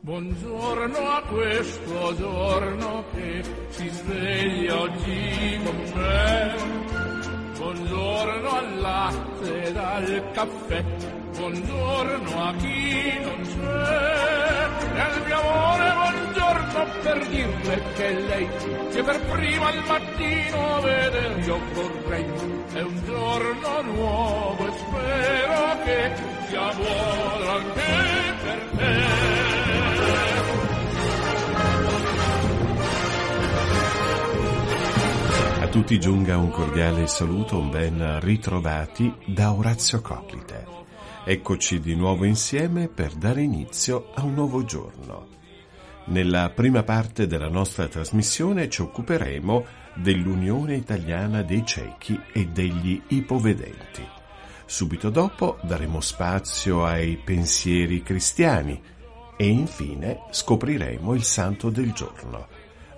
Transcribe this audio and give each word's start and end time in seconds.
Buongiorno 0.00 0.98
a 0.98 1.22
questo 1.28 2.14
giorno 2.16 3.04
che 3.12 3.42
si 3.68 3.88
sveglia 3.90 4.80
oggi 4.80 5.60
con 5.62 5.92
me. 5.94 6.54
Buongiorno 7.58 8.50
al 8.50 8.78
latte 8.80 9.62
ed 9.64 9.76
al 9.76 10.30
caffè. 10.32 10.82
Buongiorno 11.36 12.42
a 12.42 12.54
chi 12.54 13.20
non 13.22 13.40
c'è. 13.42 14.94
E 14.94 14.98
al 14.98 15.22
mio 15.26 15.40
amore 15.40 15.92
buongiorno 15.92 16.33
per 17.02 17.26
dirle 17.28 17.82
che 17.94 18.12
lei 18.20 18.48
che 18.90 19.02
per 19.02 19.20
prima 19.20 19.66
al 19.68 19.84
mattino 19.86 20.80
veder 20.80 21.38
io 21.44 21.58
vorrei. 21.72 22.24
È 22.72 22.80
un 22.80 23.02
giorno 23.04 23.82
nuovo 23.82 24.66
e 24.66 24.72
spero 24.72 25.82
che 25.84 26.12
sia 26.48 26.72
buono 26.74 27.50
anche 27.50 27.82
per 28.42 28.58
te. 28.76 29.22
A 35.60 35.68
tutti 35.68 36.00
giunga 36.00 36.36
un 36.36 36.50
cordiale 36.50 37.06
saluto, 37.06 37.58
un 37.58 37.70
ben 37.70 38.20
ritrovati 38.20 39.12
da 39.26 39.52
Orazio 39.52 40.00
Coclite. 40.00 40.66
Eccoci 41.26 41.80
di 41.80 41.94
nuovo 41.94 42.24
insieme 42.24 42.88
per 42.88 43.12
dare 43.14 43.42
inizio 43.42 44.10
a 44.14 44.24
un 44.24 44.34
nuovo 44.34 44.64
giorno. 44.64 45.34
Nella 46.06 46.50
prima 46.50 46.82
parte 46.82 47.26
della 47.26 47.48
nostra 47.48 47.88
trasmissione 47.88 48.68
ci 48.68 48.82
occuperemo 48.82 49.64
dell'Unione 49.94 50.74
Italiana 50.74 51.42
dei 51.42 51.64
Ciechi 51.64 52.20
e 52.32 52.46
degli 52.48 53.00
Ipovedenti. 53.08 54.06
Subito 54.66 55.08
dopo 55.08 55.58
daremo 55.62 56.00
spazio 56.00 56.84
ai 56.84 57.16
pensieri 57.16 58.02
cristiani 58.02 58.80
e 59.36 59.46
infine 59.46 60.24
scopriremo 60.30 61.14
il 61.14 61.24
santo 61.24 61.70
del 61.70 61.92
giorno. 61.92 62.48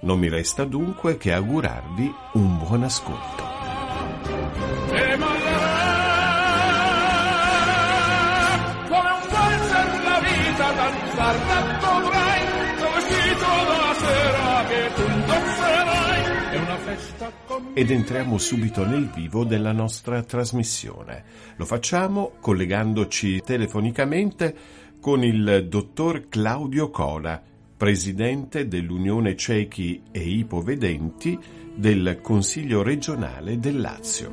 Non 0.00 0.18
mi 0.18 0.28
resta 0.28 0.64
dunque 0.64 1.16
che 1.16 1.32
augurarvi 1.32 2.12
un 2.32 2.58
buon 2.58 2.82
ascolto. 2.82 3.44
Come 8.88 9.10
un 9.10 10.02
la 10.02 10.20
vita 10.20 10.72
danzar 10.72 12.05
Ed 17.72 17.90
entriamo 17.90 18.36
subito 18.36 18.84
nel 18.84 19.08
vivo 19.08 19.44
della 19.44 19.72
nostra 19.72 20.22
trasmissione. 20.22 21.24
Lo 21.56 21.64
facciamo 21.64 22.32
collegandoci 22.40 23.40
telefonicamente 23.40 24.54
con 25.00 25.24
il 25.24 25.66
dottor 25.68 26.28
Claudio 26.28 26.90
Cola, 26.90 27.42
presidente 27.76 28.68
dell'Unione 28.68 29.34
Ciechi 29.34 30.02
e 30.10 30.20
Ipovedenti 30.20 31.38
del 31.74 32.18
Consiglio 32.22 32.82
regionale 32.82 33.58
del 33.58 33.80
Lazio. 33.80 34.32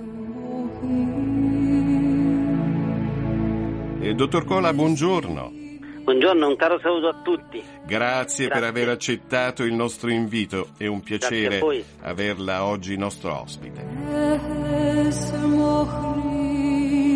Eh, 3.99 4.13
dottor 4.13 4.43
Cola, 4.43 4.73
buongiorno. 4.73 5.62
Buongiorno, 6.03 6.47
un 6.49 6.55
caro 6.57 6.79
saluto 6.79 7.07
a 7.07 7.21
tutti. 7.23 7.63
Grazie, 7.85 8.49
per 8.49 8.59
Grazie. 8.59 8.81
aver 8.81 8.89
accettato 8.89 9.63
il 9.63 9.73
nostro 9.73 10.09
invito. 10.09 10.69
È 10.77 10.85
un 10.85 11.01
piacere 11.01 11.61
averla 12.01 12.65
oggi 12.65 12.97
nostro 12.97 13.39
ospite. 13.39 13.85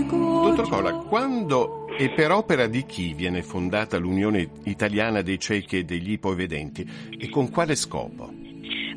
Dottor 0.07 0.69
Cola, 0.69 0.93
quando 0.93 1.87
e 1.97 2.09
per 2.11 2.31
opera 2.31 2.67
di 2.67 2.85
chi 2.85 3.13
viene 3.13 3.41
fondata 3.41 3.97
l'Unione 3.97 4.49
Italiana 4.63 5.21
dei 5.21 5.37
Ciechi 5.37 5.79
e 5.79 5.83
degli 5.83 6.11
Ipovedenti 6.11 6.87
e 7.19 7.29
con 7.29 7.49
quale 7.51 7.75
scopo? 7.75 8.31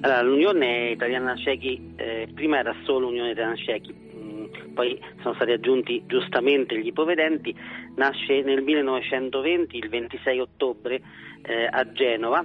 Allora, 0.02 0.22
l'Unione 0.22 0.90
Italiana 0.90 1.34
Ciechi, 1.36 1.94
eh, 1.96 2.28
prima 2.32 2.58
era 2.58 2.74
solo 2.84 3.08
Unione 3.08 3.32
Italiana 3.32 3.56
Ciechi, 3.56 3.92
mh, 3.92 4.72
poi 4.72 4.98
sono 5.20 5.34
stati 5.34 5.50
aggiunti 5.50 6.04
giustamente 6.06 6.78
gli 6.78 6.86
ipovedenti, 6.86 7.54
nasce 8.00 8.40
nel 8.40 8.62
1920, 8.62 9.76
il 9.76 9.90
26 9.90 10.40
ottobre, 10.40 11.02
eh, 11.42 11.68
a 11.70 11.92
Genova, 11.92 12.42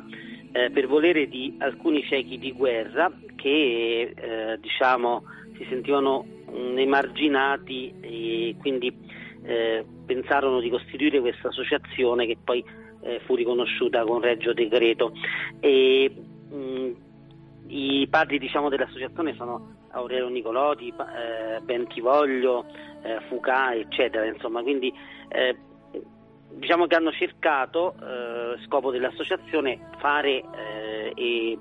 eh, 0.52 0.70
per 0.70 0.86
volere 0.88 1.30
di 1.30 1.56
alcuni 1.60 2.04
ciechi 2.04 2.38
di 2.38 2.52
guerra 2.52 3.10
che 3.36 4.14
eh, 4.14 4.58
diciamo, 4.60 5.24
si 5.58 5.66
sentivano 5.70 6.26
emarginati 6.76 7.94
e 8.02 8.56
quindi 8.60 8.94
eh, 9.44 9.86
pensarono 10.06 10.60
di 10.60 10.70
costituire 10.70 11.20
questa 11.22 11.48
associazione 11.48 12.26
che 12.26 12.38
poi 12.44 12.64
eh, 13.02 13.22
fu 13.26 13.36
riconosciuta 13.36 14.04
con 14.04 14.20
Reggio 14.20 14.52
Decreto. 14.52 15.14
E, 15.62 16.12
mh, 16.50 16.92
I 17.68 18.08
padri 18.10 18.40
diciamo, 18.40 18.68
dell'associazione 18.70 19.34
sono 19.36 19.74
Aurelio 19.92 20.28
Nicoloti, 20.28 20.92
pa- 20.96 21.56
eh, 21.56 21.62
Bentivoglio, 21.62 22.66
eh, 23.04 23.20
Fuca, 23.28 23.74
eccetera. 23.74 24.26
Insomma, 24.26 24.62
quindi 24.62 24.94
eh, 25.30 25.56
diciamo 26.56 26.88
che 26.88 26.96
hanno 26.96 27.12
cercato, 27.12 27.96
eh, 27.96 28.64
scopo 28.66 28.92
dell'associazione, 28.92 29.90
fare 30.00 30.44
eh, 30.56 31.14
e 31.16 31.58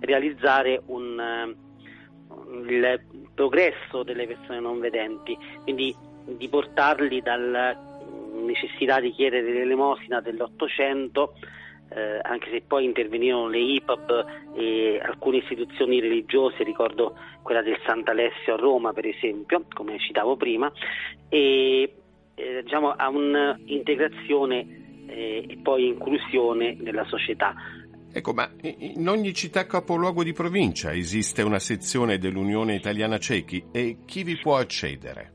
realizzare 0.00 0.82
un, 0.86 1.18
eh, 1.18 2.72
il 2.72 3.00
progresso 3.34 4.02
delle 4.02 4.26
persone 4.26 4.60
non 4.60 4.78
vedenti, 4.78 5.36
quindi 5.62 5.94
di 6.24 6.48
portarli 6.48 7.20
dalla 7.20 7.76
necessità 8.32 9.00
di 9.00 9.12
chiedere 9.12 9.52
l'elemosina 9.52 10.20
dell'Ottocento, 10.20 11.34
eh, 11.90 12.18
anche 12.22 12.50
se 12.50 12.62
poi 12.66 12.84
intervenivano 12.84 13.48
le 13.48 13.58
IPAB 13.58 14.26
e 14.56 15.00
alcune 15.02 15.38
istituzioni 15.38 16.00
religiose, 16.00 16.64
ricordo 16.64 17.16
quella 17.42 17.62
del 17.62 17.78
Sant'Alessio 17.84 18.54
a 18.54 18.56
Roma 18.56 18.92
per 18.92 19.06
esempio, 19.06 19.64
come 19.72 19.98
citavo 19.98 20.36
prima, 20.36 20.70
e 21.28 21.94
eh, 22.34 22.62
diciamo, 22.62 22.90
a 22.90 23.08
un'integrazione 23.08 24.66
eh, 25.06 25.44
e 25.48 25.58
poi 25.62 25.88
inclusione 25.88 26.76
nella 26.80 27.04
società. 27.06 27.54
Ecco, 28.12 28.32
ma 28.32 28.48
in 28.62 29.08
ogni 29.08 29.34
città 29.34 29.66
capoluogo 29.66 30.22
di 30.22 30.32
provincia 30.32 30.92
esiste 30.92 31.42
una 31.42 31.58
sezione 31.58 32.18
dell'Unione 32.18 32.76
Italiana 32.76 33.18
Ciechi 33.18 33.64
e 33.72 33.98
chi 34.06 34.22
vi 34.22 34.36
può 34.36 34.56
accedere? 34.56 35.32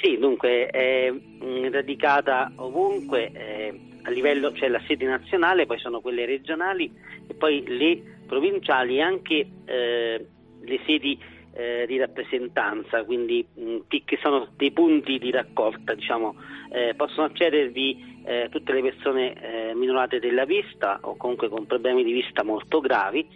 Sì, 0.00 0.16
dunque 0.16 0.66
è 0.66 1.10
mh, 1.10 1.70
radicata 1.70 2.52
ovunque, 2.56 3.32
eh, 3.32 3.80
a 4.02 4.10
livello 4.10 4.52
c'è 4.52 4.68
la 4.68 4.80
sede 4.86 5.06
nazionale, 5.06 5.66
poi 5.66 5.78
sono 5.78 6.00
quelle 6.00 6.24
regionali 6.24 6.90
e 7.26 7.34
poi 7.34 7.64
le 7.66 8.20
provinciali 8.26 8.96
e 8.96 9.00
anche 9.00 9.48
eh, 9.64 10.26
le 10.60 10.80
sedi 10.86 11.18
eh, 11.54 11.84
di 11.86 11.98
rappresentanza, 11.98 13.04
quindi 13.04 13.46
mh, 13.54 13.76
pi- 13.88 14.04
che 14.04 14.18
sono 14.22 14.48
dei 14.56 14.72
punti 14.72 15.18
di 15.18 15.30
raccolta, 15.30 15.94
diciamo, 15.94 16.34
eh, 16.70 16.94
possono 16.94 17.26
accedervi 17.26 18.20
eh, 18.24 18.48
tutte 18.50 18.72
le 18.72 18.82
persone 18.82 19.34
eh, 19.34 19.74
minorate 19.74 20.18
della 20.18 20.44
vista 20.44 20.98
o 21.02 21.16
comunque 21.16 21.48
con 21.48 21.66
problemi 21.66 22.04
di 22.04 22.12
vista 22.12 22.42
molto 22.42 22.80
gravi 22.80 23.26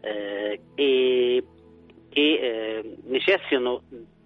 eh, 0.00 0.60
e 0.74 1.44
che 2.08 2.20
eh, 2.20 2.96
necessitano 3.04 3.82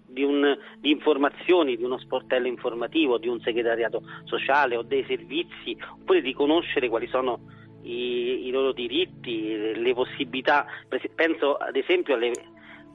di, 0.07 0.23
un, 0.23 0.57
di 0.79 0.89
informazioni, 0.89 1.75
di 1.75 1.83
uno 1.83 1.99
sportello 1.99 2.47
informativo, 2.47 3.17
di 3.17 3.27
un 3.27 3.39
segretariato 3.41 4.01
sociale 4.23 4.75
o 4.75 4.81
dei 4.81 5.03
servizi, 5.05 5.77
oppure 5.99 6.21
di 6.21 6.33
conoscere 6.33 6.89
quali 6.89 7.07
sono 7.07 7.41
i, 7.83 8.47
i 8.47 8.49
loro 8.49 8.71
diritti, 8.71 9.73
le, 9.75 9.93
possibilità. 9.93 10.65
Penso 11.13 11.55
ad 11.55 11.75
esempio 11.75 12.15
alle 12.15 12.31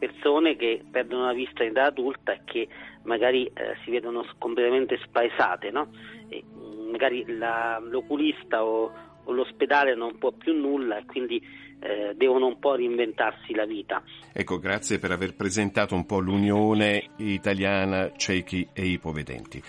persone 0.00 0.56
che 0.56 0.82
perdono 0.90 1.26
la 1.26 1.32
vista 1.34 1.62
in 1.62 1.70
età 1.70 1.84
adulta 1.84 2.32
e 2.32 2.40
che 2.44 2.66
magari 3.04 3.44
eh, 3.46 3.76
si 3.84 3.90
vedono 3.90 4.24
completamente 4.38 4.98
spaesate, 5.04 5.70
no? 5.70 5.92
E, 6.28 6.42
mh, 6.42 6.90
magari 6.90 7.24
la- 7.36 7.78
l'oculista 7.78 8.64
o, 8.64 8.90
o 9.24 9.32
l'ospedale 9.32 9.94
non 9.94 10.16
può 10.18 10.32
più 10.32 10.54
nulla 10.54 10.98
e 10.98 11.04
quindi 11.04 11.40
eh, 11.82 12.14
devono 12.16 12.46
un 12.46 12.58
po' 12.58 12.74
reinventarsi 12.74 13.54
la 13.54 13.66
vita. 13.66 14.02
Ecco, 14.32 14.58
grazie 14.58 14.98
per 14.98 15.12
aver 15.12 15.36
presentato 15.36 15.94
un 15.94 16.06
po' 16.06 16.18
l'Unione 16.18 17.10
Italiana 17.18 18.10
Ciechi 18.16 18.66
e 18.72 18.86
Ipovedenti. 18.86 19.62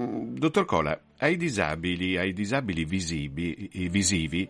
Mm, 0.00 0.36
Dottor 0.36 0.64
Cola, 0.64 1.00
ai 1.18 1.36
disabili, 1.36 2.16
ai 2.16 2.32
disabili 2.32 2.84
visibi, 2.84 3.68
visivi 3.90 4.48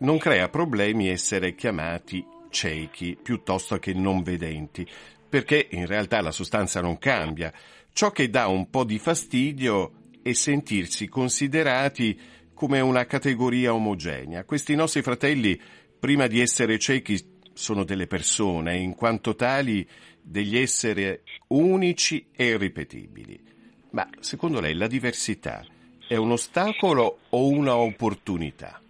non 0.00 0.18
crea 0.18 0.48
problemi 0.48 1.08
essere 1.08 1.54
chiamati 1.54 2.24
ciechi 2.50 3.18
piuttosto 3.20 3.78
che 3.78 3.92
non 3.94 4.22
vedenti, 4.22 4.86
perché 5.28 5.68
in 5.70 5.86
realtà 5.86 6.20
la 6.20 6.30
sostanza 6.30 6.80
non 6.80 6.98
cambia. 6.98 7.52
Ciò 7.92 8.10
che 8.10 8.30
dà 8.30 8.46
un 8.46 8.70
po' 8.70 8.84
di 8.84 8.98
fastidio 8.98 9.92
è 10.22 10.32
sentirsi 10.32 11.08
considerati 11.08 12.18
come 12.54 12.80
una 12.80 13.06
categoria 13.06 13.72
omogenea. 13.72 14.44
Questi 14.44 14.74
nostri 14.74 15.02
fratelli, 15.02 15.60
prima 15.98 16.26
di 16.26 16.40
essere 16.40 16.78
ciechi, 16.78 17.36
sono 17.52 17.84
delle 17.84 18.06
persone, 18.06 18.76
in 18.76 18.94
quanto 18.94 19.34
tali 19.34 19.86
degli 20.20 20.56
esseri 20.56 21.20
unici 21.48 22.28
e 22.34 22.46
irripetibili. 22.46 23.40
Ma 23.90 24.08
secondo 24.20 24.60
lei 24.60 24.74
la 24.74 24.86
diversità 24.86 25.64
è 26.06 26.16
un 26.16 26.32
ostacolo 26.32 27.20
o 27.30 27.48
una 27.48 27.76
opportunità? 27.76 28.80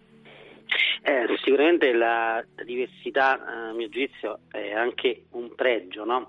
Eh, 1.03 1.27
sicuramente 1.43 1.93
la 1.93 2.45
diversità, 2.65 3.45
a 3.45 3.73
mio 3.73 3.89
giudizio, 3.89 4.41
è 4.51 4.73
anche 4.73 5.25
un 5.31 5.55
pregio, 5.55 6.05
no? 6.05 6.29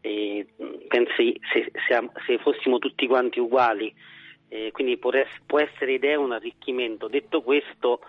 E 0.00 0.46
pensi 0.88 1.38
se, 1.52 1.70
se, 1.86 2.10
se, 2.26 2.38
fossimo 2.38 2.78
tutti 2.78 3.06
quanti 3.06 3.38
uguali, 3.38 3.92
eh, 4.48 4.70
quindi 4.72 4.96
può, 4.98 5.10
può, 5.46 5.58
essere 5.58 5.92
idea 5.92 6.18
un 6.18 6.32
arricchimento. 6.32 7.08
Detto 7.08 7.42
questo, 7.42 8.00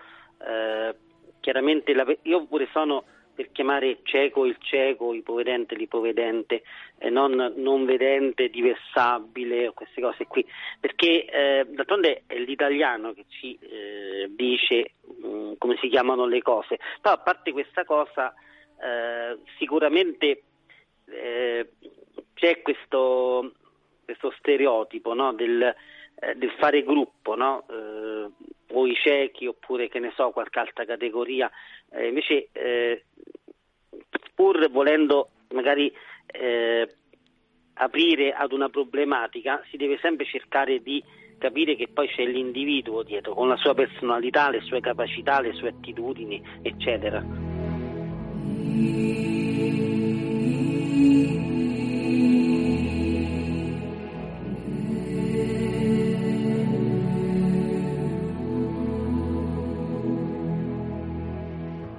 eh, 0.46 0.94
chiaramente 1.40 1.92
la, 1.94 2.06
io 2.22 2.46
pure 2.46 2.68
sono 2.72 3.04
per 3.42 3.50
chiamare 3.50 3.98
cieco 4.04 4.46
il 4.46 4.56
cieco, 4.60 5.12
ipovedente 5.12 5.74
l'ipovedente, 5.74 6.62
eh, 6.98 7.10
non, 7.10 7.54
non 7.56 7.84
vedente, 7.84 8.48
diversabile 8.48 9.72
queste 9.74 10.00
cose 10.00 10.26
qui, 10.26 10.46
perché 10.78 11.24
eh, 11.24 11.66
d'altronde 11.68 12.22
è 12.26 12.38
l'italiano 12.38 13.12
che 13.12 13.24
ci 13.28 13.58
eh, 13.60 14.30
dice 14.30 14.92
mh, 15.02 15.26
mm, 15.26 15.52
come 15.58 15.76
si 15.80 15.88
chiamano 15.88 16.26
le 16.26 16.40
cose, 16.40 16.78
però 17.00 17.16
a 17.16 17.18
parte 17.18 17.50
questa 17.50 17.84
cosa 17.84 18.32
eh, 18.80 19.38
sicuramente 19.58 20.42
eh, 21.06 21.70
c'è 22.34 22.62
questo, 22.62 23.54
questo 24.04 24.32
stereotipo 24.38 25.14
no, 25.14 25.32
del, 25.32 25.62
eh, 25.62 26.34
del, 26.36 26.52
fare 26.58 26.84
gruppo, 26.84 27.34
no? 27.34 27.64
o 28.74 28.86
i 28.86 28.94
ciechi 28.94 29.46
oppure 29.46 29.88
che 29.88 29.98
ne 29.98 30.12
so 30.16 30.30
qualche 30.30 30.58
altra 30.58 30.86
categoria, 30.86 31.50
invece 31.94 32.48
pur 34.42 34.68
volendo 34.72 35.28
magari 35.50 35.92
eh, 36.26 36.96
aprire 37.74 38.32
ad 38.32 38.50
una 38.50 38.68
problematica, 38.68 39.62
si 39.70 39.76
deve 39.76 39.98
sempre 40.02 40.26
cercare 40.26 40.82
di 40.82 41.00
capire 41.38 41.76
che 41.76 41.86
poi 41.86 42.08
c'è 42.08 42.24
l'individuo 42.24 43.04
dietro, 43.04 43.34
con 43.34 43.46
la 43.46 43.56
sua 43.56 43.74
personalità, 43.74 44.50
le 44.50 44.60
sue 44.62 44.80
capacità, 44.80 45.40
le 45.40 45.52
sue 45.52 45.68
attitudini, 45.68 46.42
eccetera. 46.60 47.20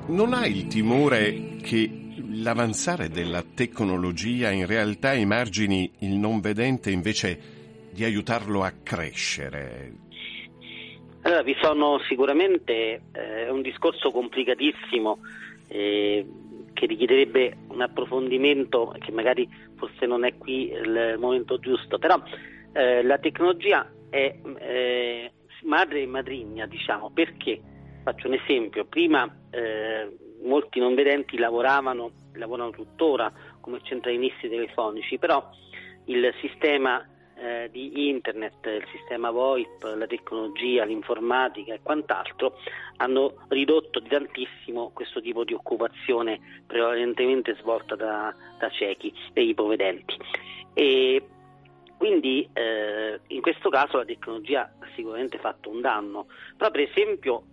Non 0.08 0.34
hai 0.34 0.58
il 0.58 0.68
timore 0.68 1.53
l'avanzare 2.44 3.10
della 3.10 3.42
tecnologia 3.42 4.52
in 4.52 4.68
realtà 4.68 5.14
emargini 5.14 5.90
il 6.00 6.16
non 6.16 6.42
vedente 6.42 6.92
invece 6.92 7.40
di 7.92 8.04
aiutarlo 8.04 8.64
a 8.64 8.74
crescere? 8.84 9.94
Allora, 11.22 11.42
vi 11.42 11.56
sono 11.62 12.00
sicuramente 12.08 13.02
eh, 13.14 13.50
un 13.50 13.62
discorso 13.62 14.12
complicatissimo 14.12 15.20
eh, 15.70 16.26
che 16.74 16.86
richiederebbe 16.86 17.56
un 17.70 17.82
approfondimento 17.82 18.94
che 19.00 19.12
magari 19.12 19.48
forse 19.78 20.06
non 20.06 20.26
è 20.26 20.38
qui 20.38 20.70
il 20.70 21.16
momento 21.18 21.60
giusto, 21.60 21.98
però 21.98 22.22
eh, 22.74 23.04
la 23.04 23.18
tecnologia 23.20 23.90
è 24.10 24.36
eh, 24.60 25.32
madre 25.64 26.02
e 26.02 26.06
madrigna, 26.08 26.66
diciamo, 26.66 27.10
perché? 27.14 27.62
Faccio 28.04 28.28
un 28.28 28.34
esempio, 28.34 28.84
prima 28.84 29.34
eh, 29.50 30.18
molti 30.44 30.80
non 30.80 30.94
vedenti 30.94 31.38
lavoravano, 31.38 32.12
lavorano 32.34 32.72
tuttora 32.72 33.32
come 33.62 33.80
centralinisti 33.82 34.50
telefonici, 34.50 35.18
però 35.18 35.50
il 36.06 36.34
sistema 36.42 37.08
eh, 37.36 37.70
di 37.72 38.10
internet, 38.10 38.66
il 38.66 38.86
sistema 38.92 39.32
VoIP, 39.32 39.84
la 39.96 40.06
tecnologia, 40.06 40.84
l'informatica 40.84 41.74
e 41.74 41.80
quant'altro 41.82 42.58
hanno 42.98 43.36
ridotto 43.48 44.00
di 44.00 44.10
tantissimo 44.10 44.92
questo 44.94 45.22
tipo 45.22 45.46
di 45.46 45.54
occupazione 45.54 46.64
prevalentemente 46.68 47.56
svolta 47.56 47.96
da, 47.96 48.36
da 48.60 48.70
ciechi 48.70 49.14
e 49.32 49.44
ipovedenti. 49.44 50.18
E 50.74 51.26
quindi 51.98 52.50
eh, 52.52 53.20
in 53.28 53.40
questo 53.40 53.70
caso 53.70 53.96
la 53.96 54.06
tecnologia 54.06 54.64
ha 54.78 54.88
sicuramente 54.94 55.38
fatto 55.38 55.70
un 55.70 55.80
danno, 55.80 56.28
però 56.58 56.70
per 56.70 56.82
esempio 56.82 57.44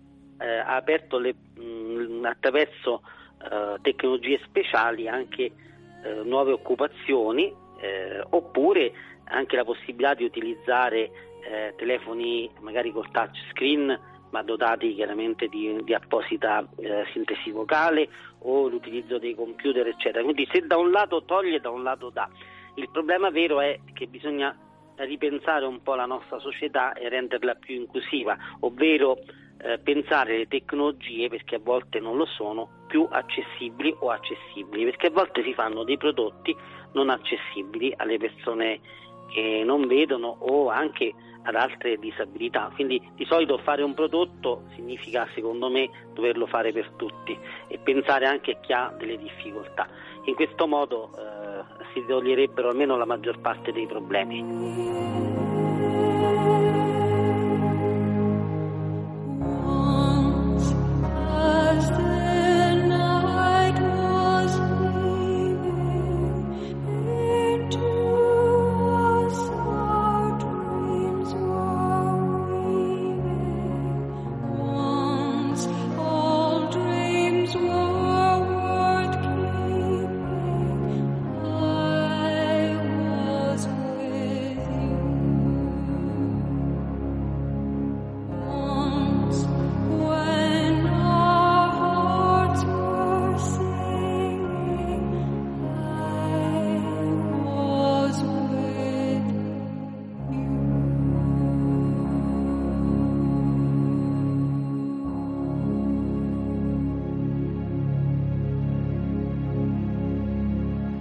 eh, 0.41 0.59
ha 0.59 0.77
aperto 0.77 1.19
le, 1.19 1.35
mh, 1.35 2.25
attraverso 2.25 3.03
eh, 3.43 3.77
tecnologie 3.83 4.41
speciali 4.45 5.09
anche 5.09 5.45
eh, 5.45 6.23
nuove 6.25 6.53
occupazioni 6.53 7.53
eh, 7.81 8.23
oppure 8.31 8.93
anche 9.25 9.57
la 9.57 9.65
possibilità 9.65 10.15
di 10.15 10.25
utilizzare 10.25 11.11
eh, 11.43 11.75
telefoni 11.77 12.51
magari 12.61 12.91
col 12.91 13.11
touch 13.11 13.37
screen 13.51 13.99
ma 14.31 14.43
dotati 14.43 14.95
chiaramente 14.95 15.49
di, 15.49 15.83
di 15.83 15.93
apposita 15.93 16.65
sintesi 17.13 17.51
vocale 17.51 18.09
o 18.41 18.69
l'utilizzo 18.69 19.19
dei 19.19 19.35
computer 19.35 19.87
eccetera. 19.87 20.23
Quindi 20.23 20.49
se 20.53 20.67
da 20.67 20.77
un 20.77 20.91
lato 20.91 21.25
toglie 21.25 21.61
da 21.61 21.71
un 21.71 21.83
lato 21.83 22.11
dà. 22.11 22.29
Il 22.75 22.89
problema 22.91 23.31
vero 23.31 23.61
è 23.61 23.81
che 23.93 24.07
bisogna 24.07 24.57
ripensare 24.97 25.65
un 25.65 25.83
po' 25.83 25.95
la 25.95 26.07
nostra 26.07 26.39
società 26.39 26.93
e 26.93 27.09
renderla 27.09 27.55
più 27.55 27.75
inclusiva 27.75 28.37
ovvero 28.61 29.19
eh, 29.63 29.79
pensare 29.79 30.39
le 30.39 30.49
tecnologie, 30.49 31.29
perché 31.29 31.57
a 31.57 31.61
volte 31.63 32.01
non 32.01 32.17
lo 32.17 32.27
sono, 32.27 32.69
più 32.87 33.07
accessibili 33.11 33.95
o 34.01 34.11
accessibili, 34.11 34.85
perché 34.85 35.09
a 35.09 35.11
volte 35.11 35.43
si 35.43 35.55
fanno 35.55 35.85
dei 35.85 35.97
prodotti 35.97 36.57
non 36.93 37.09
accessibili 37.09 37.93
alle 37.97 38.19
persone 38.19 38.81
che 39.29 39.63
non 39.65 39.87
vedono 39.87 40.37
o 40.41 40.69
anche 40.69 41.15
ad 41.43 41.55
altre 41.55 41.97
disabilità. 41.99 42.71
Quindi 42.75 43.01
di 43.15 43.25
solito 43.25 43.59
fare 43.59 43.83
un 43.83 43.95
prodotto 43.95 44.65
significa 44.75 45.29
secondo 45.35 45.71
me 45.71 45.89
doverlo 46.13 46.47
fare 46.47 46.73
per 46.73 46.91
tutti 46.97 47.39
e 47.69 47.79
pensare 47.79 48.27
anche 48.27 48.53
a 48.53 48.61
chi 48.61 48.73
ha 48.73 48.95
delle 48.99 49.17
difficoltà. 49.17 49.89
In 50.25 50.35
questo 50.35 50.67
modo 50.67 51.11
eh, 51.17 51.63
si 51.95 52.05
toglierebbero 52.07 52.71
almeno 52.71 52.97
la 52.97 53.07
maggior 53.07 53.41
parte 53.41 53.73
dei 53.73 53.87
problemi. 53.87 55.19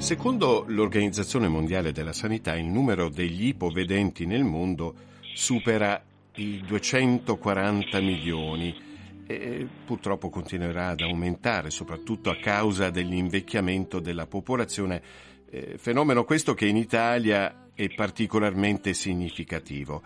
Secondo 0.10 0.66
l'Organizzazione 0.66 1.48
Mondiale 1.48 1.92
della 1.92 2.14
Sanità, 2.14 2.58
il 2.58 2.66
numero 2.66 3.10
degli 3.10 3.46
ipovedenti 3.46 4.26
nel 4.26 4.44
mondo 4.44 4.96
supera 5.36 6.04
i 6.38 6.64
240 6.66 8.02
milioni 8.02 8.76
e 9.28 9.68
purtroppo 9.86 10.32
continuerà 10.32 10.88
ad 10.88 11.02
aumentare, 11.02 11.70
soprattutto 11.70 12.32
a 12.32 12.38
causa 12.38 12.90
dell'invecchiamento 12.90 14.00
della 14.00 14.26
popolazione, 14.26 15.00
eh, 15.48 15.76
fenomeno 15.78 16.24
questo 16.24 16.56
che 16.56 16.66
in 16.66 16.78
Italia 16.78 17.70
è 17.76 17.88
particolarmente 17.94 18.96
significativo. 18.96 20.02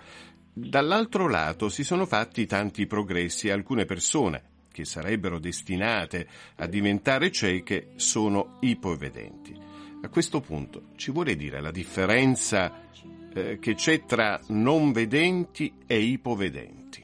Dall'altro 0.51 1.29
lato 1.29 1.69
si 1.69 1.85
sono 1.85 2.05
fatti 2.05 2.45
tanti 2.45 2.87
progressi 2.87 3.47
e 3.47 3.51
alcune 3.51 3.85
persone 3.85 4.51
che 4.69 4.83
sarebbero 4.83 5.39
destinate 5.39 6.27
a 6.55 6.67
diventare 6.67 7.31
cieche 7.31 7.91
sono 7.95 8.57
ipovedenti. 8.59 9.71
A 10.03 10.09
questo 10.09 10.41
punto 10.41 10.87
ci 10.97 11.11
vuole 11.11 11.37
dire 11.37 11.61
la 11.61 11.71
differenza 11.71 12.89
eh, 13.33 13.57
che 13.57 13.73
c'è 13.73 14.03
tra 14.03 14.37
non 14.49 14.91
vedenti 14.91 15.73
e 15.87 15.97
ipovedenti? 15.97 17.01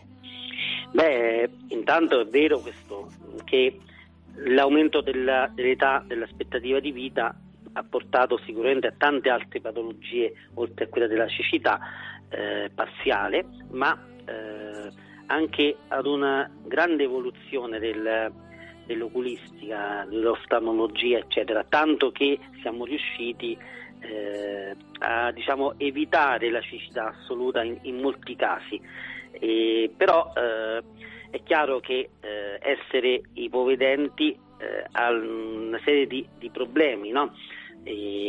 Beh, 0.92 1.50
intanto 1.70 2.20
è 2.20 2.26
vero 2.26 2.60
questo 2.60 3.10
che 3.46 3.80
l'aumento 4.34 5.00
della, 5.00 5.50
dell'età, 5.56 6.04
dell'aspettativa 6.06 6.82
di 6.82 6.92
vita 6.92 7.34
ha 7.72 7.84
portato 7.84 8.38
sicuramente 8.46 8.88
a 8.88 8.94
tante 8.98 9.30
altre 9.30 9.62
patologie, 9.62 10.34
oltre 10.56 10.84
a 10.84 10.88
quella 10.90 11.08
della 11.08 11.28
cecità 11.30 11.80
eh, 12.28 12.70
parziale, 12.76 13.46
ma 13.72 13.98
eh, 14.26 14.92
anche 15.28 15.78
ad 15.88 16.06
una 16.06 16.52
grande 16.66 17.04
evoluzione 17.04 17.80
del, 17.80 18.30
dell'oculistica, 18.90 20.04
dell'oftalmologia, 20.10 21.20
eccetera, 21.20 21.64
tanto 21.64 22.12
che 22.12 22.40
siamo 22.64 22.86
riusciti 22.86 23.56
eh, 24.00 24.76
a 25.00 25.32
diciamo, 25.32 25.76
evitare 25.78 26.50
la 26.50 26.60
cecità 26.62 27.10
assoluta 27.16 27.62
in, 27.62 27.78
in 27.84 28.00
molti 28.00 28.36
casi. 28.36 28.82
Eh, 29.32 29.92
però 29.96 30.34
eh, 30.36 30.82
è 31.30 31.44
chiaro 31.44 31.80
che 31.80 32.10
eh, 32.20 32.60
essere 32.60 33.22
ipovedenti 33.34 34.32
eh, 34.32 34.86
ha 34.92 35.12
una 35.12 35.80
serie 35.86 36.08
di, 36.08 36.28
di 36.40 36.50
problemi, 36.50 37.12
no? 37.12 37.34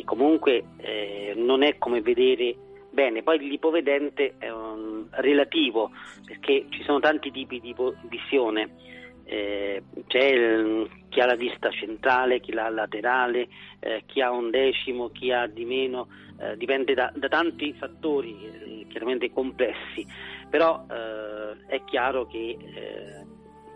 comunque 0.05 0.65
eh, 0.79 1.35
non 1.37 1.63
è 1.63 1.77
come 1.79 2.01
vedere 2.03 2.55
bene. 2.91 3.23
Poi 3.23 3.39
l'ipovedente 3.39 4.35
è 4.39 4.51
un 4.51 5.07
relativo 5.11 5.91
perché 6.25 6.67
ci 6.69 6.83
sono 6.83 7.01
tanti 7.01 7.31
tipi 7.31 7.61
di 7.61 7.75
visione. 8.09 8.99
Eh, 9.33 9.81
c'è 10.09 10.25
il, 10.25 10.91
chi 11.09 11.21
ha 11.21 11.27
la 11.27 11.37
vista 11.37 11.71
centrale, 11.71 12.41
chi 12.41 12.53
l'ha 12.53 12.69
laterale, 12.69 13.47
eh, 13.79 14.03
chi 14.07 14.21
ha 14.21 14.33
un 14.33 14.51
decimo, 14.51 15.11
chi 15.11 15.31
ha 15.31 15.47
di 15.47 15.65
meno, 15.65 16.09
eh, 16.41 16.57
dipende 16.57 16.95
da, 16.95 17.13
da, 17.15 17.29
tanti 17.29 17.73
fattori 17.75 18.37
eh, 18.45 18.87
chiaramente 18.89 19.31
complessi, 19.31 20.05
però 20.49 20.85
eh, 20.91 21.67
è 21.69 21.85
chiaro 21.85 22.27
che 22.27 22.57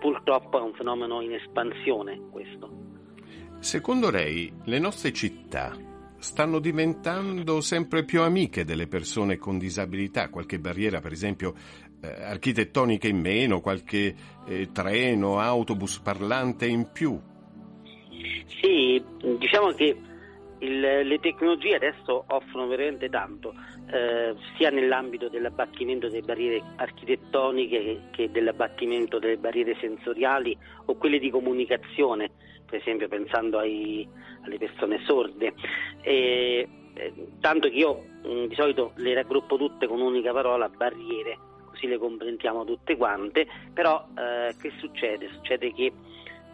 purtroppo 0.00 0.58
è 0.58 0.62
un 0.62 0.74
fenomeno 0.74 1.20
in 1.20 1.34
espansione 1.34 2.20
questo. 2.32 2.68
Secondo 3.60 4.10
lei 4.10 4.52
le 4.64 4.78
nostre 4.80 5.12
città 5.12 5.72
stanno 6.24 6.58
diventando 6.58 7.60
sempre 7.60 8.02
più 8.04 8.22
amiche 8.22 8.64
delle 8.64 8.86
persone 8.86 9.36
con 9.36 9.58
disabilità, 9.58 10.30
qualche 10.30 10.58
barriera 10.58 11.00
per 11.00 11.12
esempio 11.12 11.54
architettonica 12.04 13.08
in 13.08 13.18
meno, 13.18 13.60
qualche 13.60 14.14
eh, 14.46 14.70
treno, 14.72 15.38
autobus 15.38 15.98
parlante 15.98 16.66
in 16.66 16.90
più? 16.92 17.18
Sì, 18.60 19.02
diciamo 19.38 19.72
che 19.72 19.96
il, 20.58 20.80
le 20.80 21.18
tecnologie 21.20 21.76
adesso 21.76 22.24
offrono 22.28 22.66
veramente 22.66 23.08
tanto, 23.08 23.54
eh, 23.90 24.34
sia 24.56 24.70
nell'ambito 24.70 25.28
dell'abbattimento 25.28 26.08
delle 26.08 26.22
barriere 26.22 26.62
architettoniche 26.76 27.82
che, 27.82 28.00
che 28.10 28.30
dell'abbattimento 28.30 29.18
delle 29.18 29.36
barriere 29.36 29.76
sensoriali 29.80 30.56
o 30.86 30.94
quelle 30.96 31.18
di 31.18 31.30
comunicazione, 31.30 32.30
per 32.64 32.80
esempio 32.80 33.08
pensando 33.08 33.58
ai, 33.58 34.08
alle 34.44 34.58
persone 34.58 35.00
sorde. 35.04 35.52
E, 36.02 36.68
eh, 36.94 37.12
tanto 37.40 37.68
che 37.68 37.74
io 37.74 38.04
di 38.22 38.54
solito 38.54 38.92
le 38.96 39.14
raggruppo 39.14 39.56
tutte 39.56 39.86
con 39.86 40.00
un'unica 40.00 40.32
parola, 40.32 40.68
barriere, 40.68 41.38
così 41.74 41.88
le 41.88 41.98
comprendiamo 41.98 42.64
tutte 42.64 42.96
quante, 42.96 43.46
però 43.72 44.06
eh, 44.16 44.54
che 44.60 44.72
succede? 44.78 45.28
Succede 45.32 45.72
che 45.72 45.92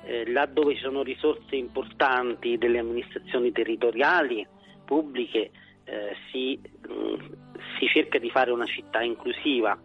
eh, 0.05 0.49
dove 0.53 0.75
ci 0.75 0.81
sono 0.81 1.03
risorse 1.03 1.55
importanti 1.57 2.57
delle 2.57 2.79
amministrazioni 2.79 3.53
territoriali, 3.53 4.47
pubbliche, 4.85 5.51
eh, 5.85 6.17
si, 6.31 6.59
mh, 6.89 6.93
mm, 6.93 7.15
si, 7.79 7.87
cerca 7.87 8.19
di 8.19 8.31
fare 8.31 8.51
una 8.51 8.65
città 8.65 9.03
inclusiva 9.03 9.79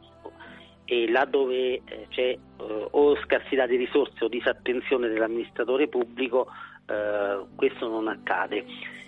e 0.85 1.09
là 1.09 1.25
dove 1.25 1.81
eh, 1.83 2.07
c'è 2.09 2.29
eh, 2.29 2.37
o 2.57 3.17
scarsità 3.17 3.65
di 3.65 3.75
risorse 3.75 4.23
o 4.23 4.27
disattenzione 4.29 5.09
dell'amministratore 5.09 5.87
pubblico 5.87 6.47
eh, 6.87 7.43
questo 7.55 7.89
non 7.89 8.07
accade. 8.07 8.65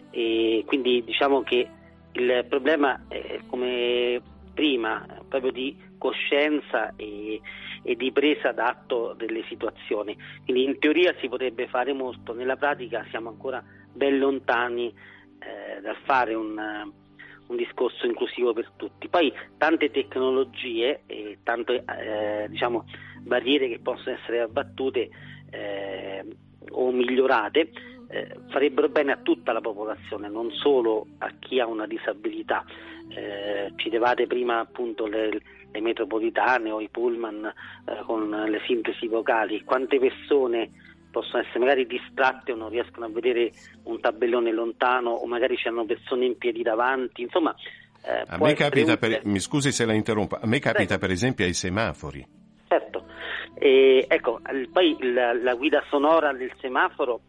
E 0.10 0.64
quindi 0.66 1.04
diciamo 1.04 1.44
che 1.44 1.68
il 2.14 2.46
problema 2.50 3.00
è 3.08 3.40
come 3.48 4.22
prima, 4.58 5.06
proprio 5.30 5.52
di 5.52 5.78
coscienza 6.00 6.96
e, 6.96 7.40
e 7.84 7.96
di 7.96 8.12
presa 8.12 8.52
d'atto 8.52 9.14
delle 9.16 9.44
situazioni. 9.44 10.18
Quindi 10.44 10.64
in 10.64 10.80
teoria 10.80 11.14
si 11.20 11.30
potrebbe 11.30 11.68
fare 11.68 11.94
molto, 11.94 12.34
nella 12.34 12.56
pratica 12.56 13.06
siamo 13.12 13.30
ancora 13.30 13.64
ben 13.94 14.18
lontani 14.18 14.88
eh, 14.88 15.80
dal 15.80 15.96
fare 16.06 16.34
un, 16.34 16.58
un, 16.58 17.56
discorso 17.56 18.08
inclusivo 18.08 18.54
per 18.54 18.72
tutti. 18.76 19.08
Poi 19.10 19.32
tante 19.60 19.92
tecnologie 19.92 21.04
e 21.06 21.38
tante 21.44 21.84
eh, 21.86 22.50
diciamo, 22.50 22.84
barriere 23.22 23.70
che 23.70 23.78
possono 23.78 24.16
essere 24.16 24.40
abbattute 24.40 25.08
eh, 25.52 26.26
o 26.72 26.92
migliorate 26.92 27.70
eh, 28.10 28.36
farebbero 28.50 28.90
bene 28.90 29.12
a 29.12 29.20
tutta 29.22 29.52
la 29.52 29.62
popolazione, 29.62 30.30
non 30.30 30.52
solo 30.52 31.08
a 31.20 31.32
chi 31.40 31.60
ha 31.60 31.68
una 31.68 31.86
disabilità. 31.86 32.64
Eh, 33.10 33.72
citevate 33.78 34.28
prima 34.28 34.60
appunto 34.60 35.06
le, 35.06 35.30
le, 35.72 35.82
metropolitane 35.82 36.72
o 36.72 36.82
i 36.82 36.90
pullman 36.90 37.46
eh, 37.46 38.04
con 38.06 38.30
le 38.30 38.62
sintesi 38.66 39.08
vocali, 39.08 39.64
quante 39.64 39.98
persone 39.98 40.72
possono 41.10 41.42
essere 41.42 41.60
magari 41.60 41.88
distratte 41.88 42.52
o 42.52 42.56
non 42.56 42.70
riescono 42.70 43.06
a 43.06 43.10
vedere 43.10 43.52
un 43.84 44.00
tabellone 44.00 44.52
lontano 44.52 45.12
o 45.12 45.26
magari 45.26 45.56
c'hanno 45.56 45.86
persone 45.86 46.26
in 46.26 46.38
piedi 46.38 46.62
davanti, 46.62 47.22
insomma... 47.22 47.56
Eh, 48.04 48.24
a 48.28 48.38
me 48.38 48.54
capita, 48.54 48.98
per, 48.98 49.22
mi 49.26 49.40
scusi 49.40 49.72
se 49.72 49.86
la 49.86 49.94
interrompo, 49.94 50.38
a 50.40 50.46
me 50.46 50.60
capita 50.60 50.86
Prego. 50.86 51.02
per 51.02 51.12
esempio 51.12 51.46
ai 51.46 51.54
semafori. 51.54 52.26
Certo, 52.68 53.06
e, 53.54 54.06
ecco, 54.08 54.40
poi 54.72 54.98
la, 55.14 55.34
la, 55.34 55.56
guida 55.56 55.84
sonora 55.90 56.32
del 56.34 56.52
semaforo 56.60 57.22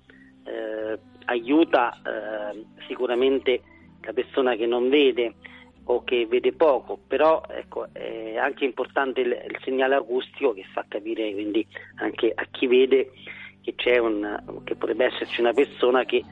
eh, 0.49 0.99
aiuta 1.26 1.93
eh, 1.95 2.64
sicuramente 2.87 3.62
la 4.02 4.12
persona 4.12 4.57
che 4.57 4.67
non 4.67 4.88
vede 4.88 5.35
o 5.90 6.05
che 6.05 6.26
vede 6.26 6.52
poco, 6.52 6.99
però 7.07 7.43
ecco, 7.49 7.88
è 7.93 8.37
anche 8.37 8.64
importante 8.64 9.21
il, 9.21 9.28
il, 9.28 9.59
segnale 9.62 9.95
acustico 9.95 10.52
che 10.52 10.64
fa 10.73 10.85
capire 10.87 11.33
quindi 11.33 11.67
anche 11.97 12.31
a 12.35 12.47
chi 12.50 12.67
vede 12.67 13.11
che, 13.62 13.75
c'è 13.75 13.99
un, 13.99 14.62
che 14.64 14.75
potrebbe 14.76 15.07
esserci 15.07 15.40
una 15.40 15.52
persona 15.52 16.05
che 16.05 16.23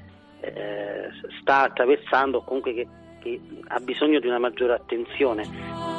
eh, 0.41 1.09
sta 1.41 1.63
attraversando 1.63 2.39
o 2.39 2.45
comunque 2.45 2.75
che, 2.75 2.87
che 3.21 3.41
ha 3.69 3.81
bisogno 3.81 4.21
di 4.21 4.27
una 4.27 4.39
maggiore 4.39 4.75
attenzione. 4.75 5.95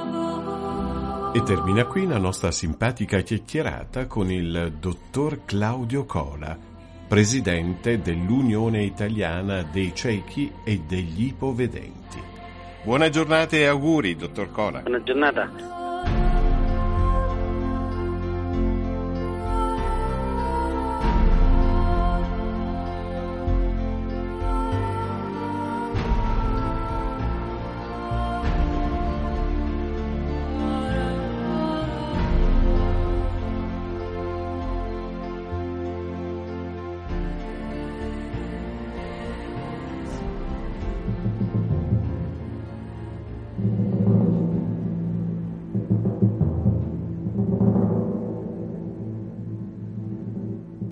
E 1.33 1.43
termina 1.43 1.85
qui 1.85 2.07
la 2.07 2.17
nostra 2.17 2.51
simpatica 2.51 3.19
chiacchierata 3.19 4.07
con 4.07 4.31
il 4.31 4.73
dottor 4.79 5.45
Claudio 5.45 6.05
Cola, 6.05 6.57
presidente 7.07 8.01
dell'Unione 8.01 8.83
Italiana 8.83 9.63
dei 9.63 9.93
Ciechi 9.95 10.51
e 10.63 10.81
degli 10.85 11.27
Ipovedenti. 11.27 12.21
Buona 12.83 13.09
giornata 13.09 13.55
e 13.55 13.65
auguri, 13.65 14.15
dottor 14.15 14.51
Cola. 14.51 14.79
Buona 14.81 15.01
giornata. 15.03 15.76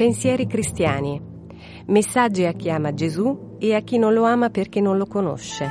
Pensieri 0.05 0.45
cristiani. 0.45 1.19
Messaggi 1.87 2.45
a 2.45 2.53
chi 2.53 2.69
ama 2.69 2.93
Gesù 2.93 3.55
e 3.57 3.73
a 3.73 3.79
chi 3.81 3.97
non 3.97 4.13
lo 4.13 4.23
ama 4.23 4.51
perché 4.51 4.79
non 4.79 4.97
lo 4.97 5.07
conosce. 5.07 5.67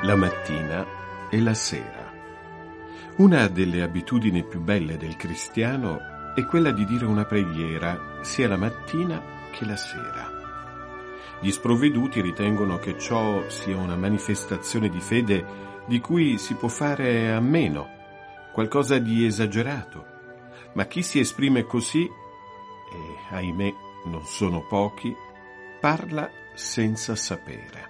La 0.00 0.16
mattina 0.16 0.86
e 1.28 1.40
la 1.42 1.52
sera. 1.52 2.10
Una 3.16 3.48
delle 3.48 3.82
abitudini 3.82 4.44
più 4.44 4.62
belle 4.62 4.96
del 4.96 5.16
cristiano 5.16 6.14
è 6.36 6.44
quella 6.44 6.70
di 6.70 6.84
dire 6.84 7.06
una 7.06 7.24
preghiera 7.24 8.18
sia 8.20 8.46
la 8.46 8.58
mattina 8.58 9.22
che 9.50 9.64
la 9.64 9.76
sera. 9.78 10.30
Gli 11.40 11.50
sprovveduti 11.50 12.20
ritengono 12.20 12.78
che 12.78 12.98
ciò 12.98 13.48
sia 13.48 13.74
una 13.78 13.96
manifestazione 13.96 14.90
di 14.90 15.00
fede 15.00 15.82
di 15.86 15.98
cui 15.98 16.36
si 16.36 16.52
può 16.52 16.68
fare 16.68 17.32
a 17.32 17.40
meno, 17.40 17.88
qualcosa 18.52 18.98
di 18.98 19.24
esagerato, 19.24 20.04
ma 20.74 20.84
chi 20.84 21.00
si 21.00 21.20
esprime 21.20 21.64
così, 21.64 22.04
e 22.04 23.34
ahimè 23.34 23.74
non 24.04 24.26
sono 24.26 24.66
pochi, 24.66 25.16
parla 25.80 26.30
senza 26.52 27.16
sapere. 27.16 27.88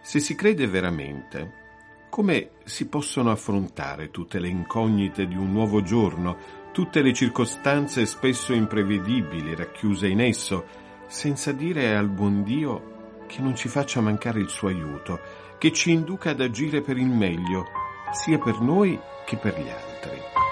Se 0.00 0.18
si 0.18 0.34
crede 0.34 0.66
veramente, 0.66 2.06
come 2.08 2.52
si 2.64 2.88
possono 2.88 3.30
affrontare 3.30 4.10
tutte 4.10 4.38
le 4.38 4.48
incognite 4.48 5.26
di 5.26 5.36
un 5.36 5.52
nuovo 5.52 5.82
giorno, 5.82 6.62
tutte 6.74 7.02
le 7.02 7.12
circostanze 7.12 8.04
spesso 8.04 8.52
imprevedibili 8.52 9.54
racchiuse 9.54 10.08
in 10.08 10.20
esso, 10.20 10.66
senza 11.06 11.52
dire 11.52 11.94
al 11.94 12.08
buon 12.08 12.42
Dio 12.42 13.22
che 13.28 13.40
non 13.40 13.54
ci 13.54 13.68
faccia 13.68 14.00
mancare 14.00 14.40
il 14.40 14.48
suo 14.48 14.66
aiuto, 14.66 15.20
che 15.56 15.70
ci 15.70 15.92
induca 15.92 16.30
ad 16.30 16.40
agire 16.40 16.80
per 16.80 16.98
il 16.98 17.06
meglio, 17.06 17.66
sia 18.10 18.38
per 18.38 18.58
noi 18.58 18.98
che 19.24 19.36
per 19.36 19.56
gli 19.56 19.68
altri. 19.68 20.43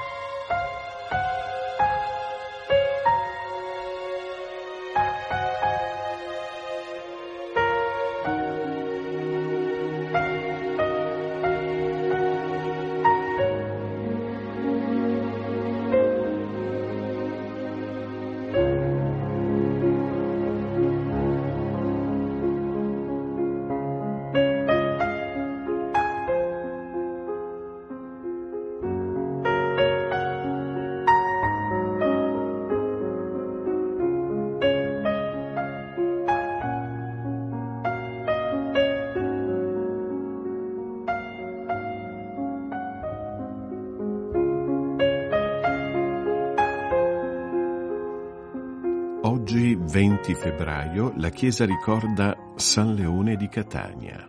20 49.92 50.34
febbraio, 50.34 51.12
la 51.18 51.28
Chiesa 51.28 51.66
ricorda 51.66 52.34
San 52.56 52.94
Leone 52.94 53.37
di 53.37 53.46
Catania. 53.46 54.26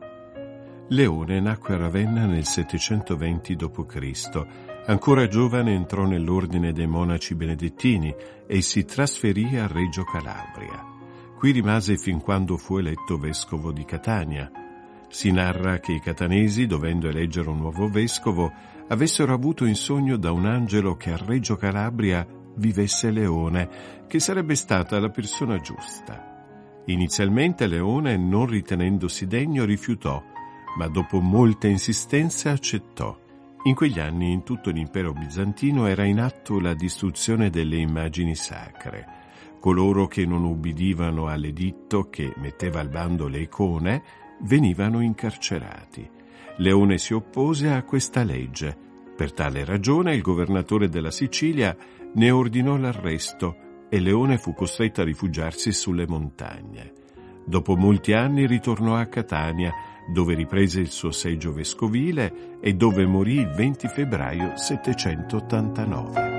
Leone 0.89 1.39
nacque 1.39 1.75
a 1.75 1.77
Ravenna 1.77 2.25
nel 2.25 2.43
720 2.43 3.55
d.C. 3.55 4.46
Ancora 4.88 5.25
giovane 5.29 5.74
entrò 5.74 6.03
nell'ordine 6.03 6.74
dei 6.74 6.86
monaci 6.86 7.34
benedettini 7.36 8.13
e 8.46 8.62
si 8.62 8.84
trasferì 8.84 9.58
a 9.58 9.65
Reggio 9.65 10.03
Calabria. 10.03 10.84
Qui 11.38 11.51
rimase 11.51 11.96
fin 11.96 12.20
quando 12.20 12.58
fu 12.58 12.79
eletto 12.79 13.17
vescovo 13.17 13.72
di 13.72 13.86
Catania. 13.86 14.51
Si 15.08 15.32
narra 15.32 15.79
che 15.79 15.93
i 15.93 16.01
catanesi, 16.01 16.67
dovendo 16.67 17.08
eleggere 17.08 17.48
un 17.48 17.60
nuovo 17.60 17.88
vescovo, 17.88 18.51
avessero 18.89 19.34
avuto 19.34 19.63
in 19.63 19.75
sogno 19.75 20.17
da 20.17 20.34
un 20.34 20.46
angelo 20.46 20.98
che 20.98 21.13
a 21.13 21.17
Reggio 21.25 21.55
Calabria 21.55 22.27
vivesse 22.55 23.12
Leone, 23.12 23.69
che 24.07 24.19
sarebbe 24.19 24.55
stata 24.55 25.00
la 25.00 25.10
persona 25.10 25.60
giusta. 25.60 26.31
Inizialmente 26.86 27.67
Leone, 27.67 28.17
non 28.17 28.45
ritenendosi 28.45 29.25
degno, 29.25 29.63
rifiutò, 29.63 30.22
ma 30.77 30.88
dopo 30.88 31.19
molte 31.19 31.67
insistenze 31.67 32.50
accettò. 32.50 33.17
In 33.65 33.75
quegli 33.75 34.00
anni 34.00 34.31
in 34.31 34.43
tutto 34.43 34.72
l'impero 34.72 35.13
bizantino 35.13 35.88
era 35.88 36.03
in 36.03 36.19
atto 36.19 36.60
la 36.60 36.74
distruzione 36.74 37.50
delle 37.50 37.77
immagini 37.77 38.36
sacre. 38.36 39.22
Coloro 39.62 40.07
che 40.07 40.25
non 40.25 40.43
ubbidivano 40.43 41.27
all'editto 41.27 42.10
che 42.10 42.33
metteva 42.36 42.81
al 42.81 42.89
bando 42.89 43.29
le 43.29 43.39
icone 43.39 44.03
venivano 44.41 45.00
incarcerati. 45.00 46.10
Leone 46.57 46.98
si 46.98 47.13
oppose 47.13 47.72
a 47.72 47.83
questa 47.83 48.24
legge. 48.24 48.77
Per 49.15 49.31
tale 49.31 49.63
ragione 49.63 50.13
il 50.13 50.22
governatore 50.22 50.89
della 50.89 51.11
Sicilia 51.11 51.75
ne 52.14 52.32
ordinò 52.32 52.78
l'arresto 52.78 53.58
e 53.90 54.00
Leone 54.00 54.38
fu 54.38 54.54
costretto 54.54 55.02
a 55.02 55.04
rifugiarsi 55.04 55.72
sulle 55.72 56.08
montagne. 56.08 56.94
Dopo 57.46 57.76
molti 57.76 58.14
anni 58.14 58.48
ritornò 58.48 58.96
a 58.96 59.06
Catania, 59.06 59.72
dove 60.12 60.34
riprese 60.34 60.80
il 60.80 60.90
suo 60.90 61.12
seggio 61.12 61.54
vescovile 61.54 62.58
e 62.60 62.74
dove 62.74 63.06
morì 63.06 63.36
il 63.36 63.50
20 63.50 63.88
febbraio 63.88 64.56
789. 64.56 66.32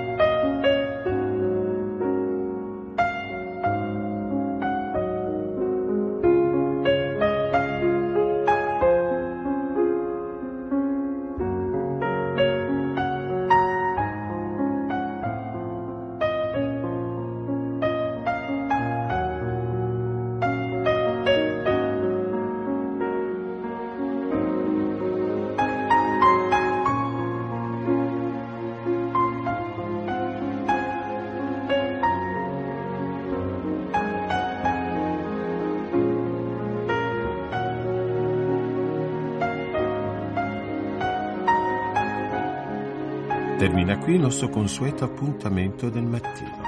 Termina 43.64 43.96
qui 43.96 44.16
il 44.16 44.20
nostro 44.20 44.50
consueto 44.50 45.05
appuntamento 45.05 45.88
del 45.88 46.05
mattino. 46.05 46.61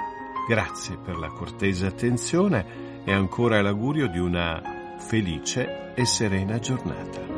Grazie 0.48 0.96
per 0.96 1.18
la 1.18 1.28
cortese 1.28 1.85
attenzione 1.85 3.02
e 3.04 3.12
ancora 3.12 3.61
l'augurio 3.61 4.06
di 4.06 4.18
una 4.18 4.94
felice 4.96 5.92
e 5.94 6.06
serena 6.06 6.59
giornata. 6.59 7.36